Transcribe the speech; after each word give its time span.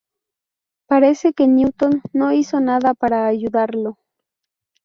Parece 0.87 1.31
que 1.31 1.47
Newton 1.47 2.01
no 2.11 2.31
hizo 2.31 2.59
nada 2.59 2.95
para 2.95 3.27
ayudarlo. 3.27 3.99